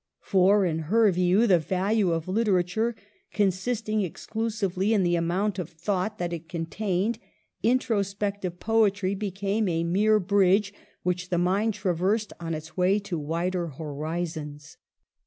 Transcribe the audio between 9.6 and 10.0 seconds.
a